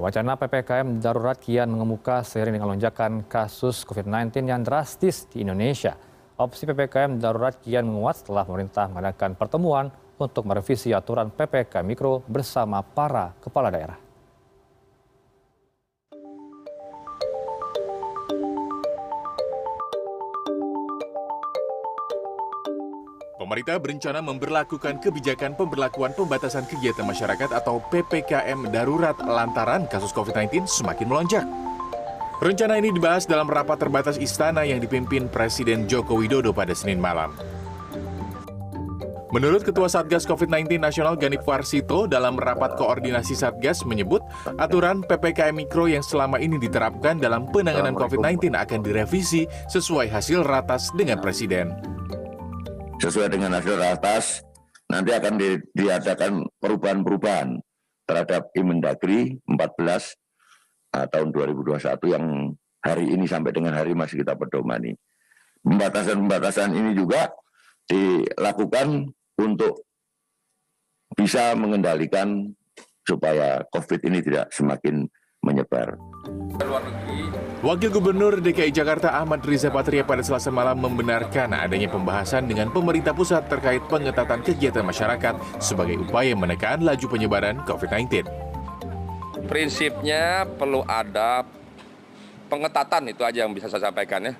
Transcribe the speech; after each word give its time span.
Wacana 0.00 0.32
PPKM 0.32 0.96
darurat 0.96 1.36
kian 1.36 1.68
mengemuka 1.68 2.24
seiring 2.24 2.56
dengan 2.56 2.72
lonjakan 2.72 3.28
kasus 3.28 3.84
COVID-19 3.84 4.48
yang 4.48 4.64
drastis 4.64 5.28
di 5.28 5.44
Indonesia. 5.44 5.92
Opsi 6.40 6.64
PPKM 6.64 7.20
darurat 7.20 7.60
kian 7.60 7.84
menguat 7.84 8.24
setelah 8.24 8.48
pemerintah 8.48 8.88
mengadakan 8.88 9.36
pertemuan 9.36 9.92
untuk 10.16 10.48
merevisi 10.48 10.96
aturan 10.96 11.28
PPKM 11.28 11.84
Mikro 11.84 12.24
bersama 12.24 12.80
para 12.80 13.36
kepala 13.44 13.68
daerah. 13.68 14.09
Pemerintah 23.40 23.80
berencana 23.80 24.20
memberlakukan 24.20 25.00
kebijakan 25.00 25.56
pemberlakuan 25.56 26.12
pembatasan 26.12 26.68
kegiatan 26.68 27.08
masyarakat 27.08 27.48
atau 27.56 27.80
PPKM 27.88 28.68
darurat 28.68 29.16
lantaran 29.16 29.88
kasus 29.88 30.12
COVID-19 30.12 30.68
semakin 30.68 31.08
melonjak. 31.08 31.48
Rencana 32.44 32.76
ini 32.76 32.92
dibahas 32.92 33.24
dalam 33.24 33.48
rapat 33.48 33.80
terbatas 33.80 34.20
istana 34.20 34.68
yang 34.68 34.76
dipimpin 34.76 35.24
Presiden 35.24 35.88
Joko 35.88 36.20
Widodo 36.20 36.52
pada 36.52 36.76
Senin 36.76 37.00
malam. 37.00 37.32
Menurut 39.32 39.64
Ketua 39.64 39.88
Satgas 39.88 40.28
COVID-19 40.28 40.76
Nasional 40.76 41.16
Ganip 41.16 41.40
Warsito 41.48 42.04
dalam 42.04 42.36
rapat 42.36 42.76
koordinasi 42.76 43.32
Satgas 43.32 43.88
menyebut 43.88 44.20
aturan 44.60 45.00
PPKM 45.00 45.56
Mikro 45.56 45.88
yang 45.88 46.04
selama 46.04 46.36
ini 46.36 46.60
diterapkan 46.60 47.16
dalam 47.16 47.48
penanganan 47.48 47.96
COVID-19 47.96 48.52
akan 48.52 48.84
direvisi 48.84 49.48
sesuai 49.72 50.12
hasil 50.12 50.44
ratas 50.44 50.92
dengan 50.92 51.24
Presiden 51.24 51.99
sesuai 53.00 53.32
dengan 53.32 53.56
hasil 53.56 53.80
ratas 53.80 54.44
nanti 54.92 55.16
akan 55.16 55.40
di, 55.40 55.56
diadakan 55.72 56.44
perubahan-perubahan 56.60 57.56
terhadap 58.04 58.52
Imendagri 58.52 59.40
14 59.48 59.56
uh, 60.92 61.06
tahun 61.08 61.28
2021 61.32 61.80
yang 62.12 62.52
hari 62.84 63.08
ini 63.08 63.24
sampai 63.24 63.56
dengan 63.56 63.72
hari 63.72 63.96
masih 63.96 64.20
kita 64.20 64.36
pedomani. 64.36 64.92
Pembatasan-pembatasan 65.64 66.76
ini 66.76 66.92
juga 66.92 67.32
dilakukan 67.88 69.08
untuk 69.40 69.88
bisa 71.16 71.56
mengendalikan 71.56 72.52
supaya 73.08 73.64
COVID 73.72 74.04
ini 74.04 74.20
tidak 74.20 74.52
semakin 74.52 75.08
menyebar. 75.40 75.96
Wakil 77.60 77.92
Gubernur 77.92 78.40
DKI 78.40 78.72
Jakarta 78.72 79.12
Ahmad 79.20 79.44
Riza 79.44 79.68
Patria 79.68 80.00
pada 80.04 80.24
selasa 80.24 80.48
malam 80.48 80.80
membenarkan 80.80 81.52
adanya 81.52 81.92
pembahasan 81.92 82.48
dengan 82.48 82.72
pemerintah 82.72 83.12
pusat 83.12 83.48
terkait 83.52 83.84
pengetatan 83.88 84.40
kegiatan 84.40 84.84
masyarakat 84.84 85.36
sebagai 85.60 86.00
upaya 86.00 86.32
menekan 86.32 86.80
laju 86.80 87.04
penyebaran 87.04 87.60
COVID-19. 87.68 88.24
Prinsipnya 89.44 90.48
perlu 90.48 90.84
ada 90.88 91.44
pengetatan 92.48 93.12
itu 93.12 93.22
aja 93.24 93.44
yang 93.44 93.52
bisa 93.52 93.68
saya 93.68 93.92
sampaikan 93.92 94.24
ya. 94.24 94.34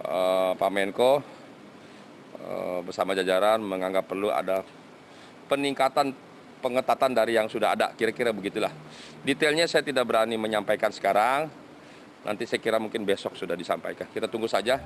Uh, 0.00 0.56
Pak 0.56 0.70
Menko 0.72 1.20
uh, 2.40 2.80
bersama 2.80 3.12
jajaran 3.12 3.60
menganggap 3.60 4.08
perlu 4.08 4.32
ada 4.32 4.64
peningkatan 5.44 6.16
pengetatan 6.60 7.16
dari 7.16 7.34
yang 7.34 7.48
sudah 7.48 7.74
ada, 7.74 7.90
kira-kira 7.96 8.30
begitulah. 8.30 8.70
Detailnya 9.24 9.66
saya 9.66 9.80
tidak 9.80 10.06
berani 10.06 10.36
menyampaikan 10.36 10.92
sekarang, 10.92 11.48
nanti 12.22 12.44
saya 12.44 12.60
kira 12.60 12.76
mungkin 12.76 13.02
besok 13.02 13.34
sudah 13.34 13.56
disampaikan. 13.56 14.06
Kita 14.12 14.28
tunggu 14.28 14.46
saja. 14.46 14.78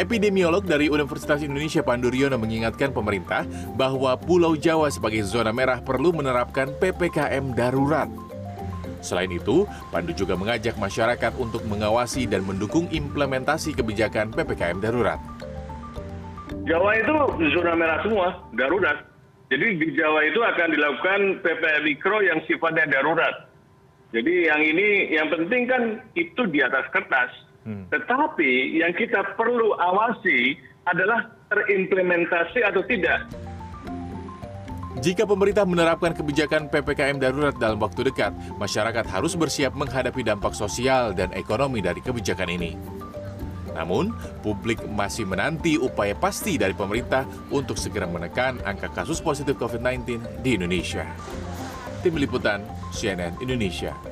Epidemiolog 0.00 0.64
dari 0.64 0.88
Universitas 0.88 1.44
Indonesia 1.44 1.84
Pandu 1.84 2.08
Riono 2.08 2.40
mengingatkan 2.40 2.96
pemerintah 2.96 3.44
bahwa 3.76 4.16
Pulau 4.16 4.56
Jawa 4.56 4.88
sebagai 4.88 5.20
zona 5.20 5.52
merah 5.52 5.84
perlu 5.84 6.16
menerapkan 6.16 6.72
PPKM 6.80 7.52
darurat. 7.52 8.08
Selain 9.04 9.28
itu, 9.28 9.68
Pandu 9.92 10.16
juga 10.16 10.32
mengajak 10.32 10.80
masyarakat 10.80 11.36
untuk 11.36 11.66
mengawasi 11.68 12.24
dan 12.24 12.40
mendukung 12.46 12.88
implementasi 12.88 13.76
kebijakan 13.76 14.32
PPKM 14.32 14.80
darurat. 14.80 15.20
Jawa 16.64 16.96
itu 16.96 17.14
zona 17.52 17.76
merah 17.76 17.98
semua, 18.00 18.28
darurat. 18.56 19.11
Jadi 19.52 19.76
di 19.76 19.88
Jawa 19.92 20.24
itu 20.24 20.40
akan 20.40 20.68
dilakukan 20.72 21.20
PPKM 21.44 21.84
Mikro 21.84 22.24
yang 22.24 22.40
sifatnya 22.48 22.88
darurat. 22.88 23.52
Jadi 24.08 24.48
yang 24.48 24.64
ini 24.64 25.12
yang 25.12 25.28
penting 25.28 25.68
kan 25.68 25.82
itu 26.16 26.48
di 26.48 26.64
atas 26.64 26.88
kertas. 26.88 27.28
Hmm. 27.68 27.84
Tetapi 27.92 28.80
yang 28.80 28.96
kita 28.96 29.36
perlu 29.36 29.76
awasi 29.76 30.56
adalah 30.88 31.28
terimplementasi 31.52 32.64
atau 32.64 32.80
tidak. 32.88 33.28
Jika 35.04 35.28
pemerintah 35.28 35.68
menerapkan 35.68 36.16
kebijakan 36.16 36.72
PPKM 36.72 37.20
darurat 37.20 37.52
dalam 37.60 37.76
waktu 37.76 38.08
dekat, 38.08 38.32
masyarakat 38.56 39.04
harus 39.04 39.36
bersiap 39.36 39.76
menghadapi 39.76 40.24
dampak 40.24 40.56
sosial 40.56 41.12
dan 41.12 41.28
ekonomi 41.36 41.84
dari 41.84 42.00
kebijakan 42.00 42.48
ini. 42.56 42.72
Namun, 43.72 44.12
publik 44.44 44.84
masih 44.86 45.24
menanti 45.24 45.80
upaya 45.80 46.12
pasti 46.12 46.60
dari 46.60 46.76
pemerintah 46.76 47.24
untuk 47.48 47.80
segera 47.80 48.04
menekan 48.04 48.60
angka 48.62 48.92
kasus 48.92 49.18
positif 49.24 49.56
COVID-19 49.56 50.44
di 50.44 50.60
Indonesia. 50.60 51.08
Tim 52.02 52.18
Liputan 52.18 52.66
CNN 52.90 53.38
Indonesia. 53.38 54.11